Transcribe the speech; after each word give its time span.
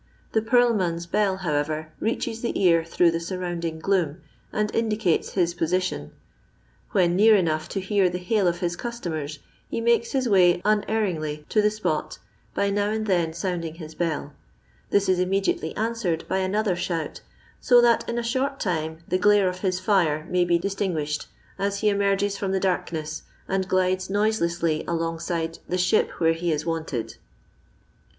The 0.31 0.41
purl 0.41 0.73
man's 0.73 1.05
bell, 1.05 1.37
how 1.37 1.53
ever, 1.53 1.91
reaches 1.99 2.41
the 2.41 2.59
ear 2.59 2.83
through 2.83 3.11
the 3.11 3.19
surrounding 3.19 3.77
gloom, 3.77 4.17
and 4.51 4.73
indicates 4.73 5.33
his 5.33 5.53
position; 5.53 6.09
when 6.89 7.15
near 7.15 7.35
enough 7.35 7.69
to 7.69 7.79
hear 7.79 8.09
the 8.09 8.17
hail 8.17 8.47
of 8.47 8.61
his 8.61 8.75
customers, 8.75 9.37
he 9.69 9.79
makes 9.79 10.11
his 10.13 10.27
way 10.27 10.59
unerringly 10.65 11.45
to 11.49 11.61
the 11.61 11.69
spot 11.69 12.17
by 12.55 12.71
now 12.71 12.89
and 12.89 13.05
then 13.05 13.31
sounding 13.31 13.75
his 13.75 13.93
bell; 13.93 14.33
this 14.89 15.07
is 15.07 15.19
immediately 15.19 15.77
answered 15.77 16.27
by 16.27 16.39
another 16.39 16.75
shout, 16.75 17.21
so 17.59 17.79
that 17.79 18.03
in 18.09 18.17
a 18.17 18.23
short 18.23 18.59
time 18.59 19.03
the 19.07 19.19
glare 19.19 19.47
of 19.47 19.59
his 19.59 19.79
fire 19.79 20.25
may 20.31 20.43
be 20.43 20.57
distinguished 20.57 21.27
as 21.59 21.81
he 21.81 21.89
emerges 21.89 22.39
from 22.39 22.51
the 22.51 22.59
darkness, 22.59 23.21
and 23.47 23.67
glides 23.67 24.09
noiselessly 24.09 24.83
alongside 24.87 25.59
the 25.69 25.77
ship 25.77 26.09
where 26.17 26.33
he 26.33 26.51
is 26.51 26.65
wanted. 26.65 27.17